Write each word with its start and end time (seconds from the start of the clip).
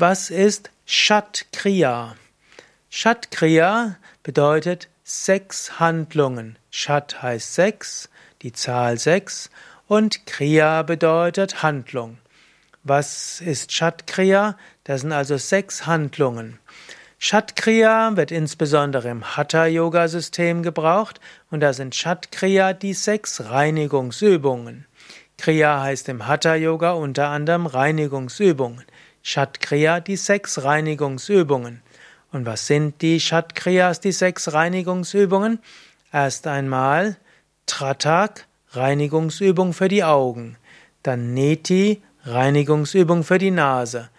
Was 0.00 0.30
ist 0.30 0.70
Shat 0.86 1.44
Kriya? 1.52 2.16
Shat 2.88 3.30
Kriya 3.30 3.96
bedeutet 4.22 4.88
sechs 5.04 5.78
Handlungen. 5.78 6.58
Shat 6.70 7.20
heißt 7.20 7.54
sechs, 7.54 8.08
die 8.40 8.54
Zahl 8.54 8.96
sechs, 8.96 9.50
und 9.88 10.24
Kriya 10.24 10.84
bedeutet 10.84 11.62
Handlung. 11.62 12.16
Was 12.82 13.42
ist 13.42 13.72
Shat 13.72 14.06
Kriya? 14.06 14.56
Das 14.84 15.02
sind 15.02 15.12
also 15.12 15.36
sechs 15.36 15.84
Handlungen. 15.84 16.58
Shatkriya 17.18 18.16
wird 18.16 18.30
insbesondere 18.30 19.10
im 19.10 19.36
Hatha-Yoga-System 19.36 20.62
gebraucht 20.62 21.20
und 21.50 21.60
da 21.60 21.74
sind 21.74 21.94
Shatkriya 21.94 22.72
die 22.72 22.94
sechs 22.94 23.50
Reinigungsübungen. 23.50 24.86
Kriya 25.36 25.82
heißt 25.82 26.08
im 26.08 26.26
Hatha-Yoga 26.26 26.92
unter 26.92 27.28
anderem 27.28 27.66
Reinigungsübungen. 27.66 28.86
Shatkriya 29.22 30.00
die 30.00 30.16
sechs 30.16 30.62
Reinigungsübungen. 30.62 31.82
Und 32.32 32.46
was 32.46 32.66
sind 32.66 33.02
die 33.02 33.20
Shatkriyas, 33.20 34.00
die 34.00 34.12
sechs 34.12 34.52
Reinigungsübungen? 34.52 35.58
Erst 36.12 36.46
einmal 36.46 37.16
Tratak, 37.66 38.46
Reinigungsübung 38.72 39.72
für 39.72 39.88
die 39.88 40.04
Augen. 40.04 40.56
Dann 41.02 41.34
Neti, 41.34 42.02
Reinigungsübung 42.24 43.24
für 43.24 43.38
die 43.38 43.50
Nase. 43.50 44.10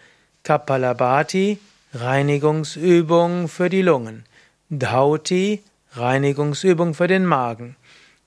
Kapalabhati, 0.43 1.59
Reinigungsübung 1.93 3.47
für 3.47 3.70
die 3.70 3.81
Lungen. 3.81 4.25
Dhauti, 4.70 5.63
Reinigungsübung 5.93 6.93
für 6.93 7.07
den 7.07 7.25
Magen. 7.25 7.75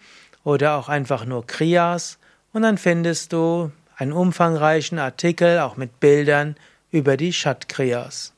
oder 0.44 0.76
auch 0.76 0.88
einfach 0.88 1.24
nur 1.24 1.46
Kriyas 1.46 2.18
und 2.52 2.62
dann 2.62 2.78
findest 2.78 3.32
du 3.32 3.70
einen 3.96 4.12
umfangreichen 4.12 4.98
Artikel 4.98 5.58
auch 5.60 5.76
mit 5.76 6.00
Bildern 6.00 6.56
über 6.90 7.16
die 7.16 7.32
Shat 7.32 7.68
Kriyas. 7.68 8.32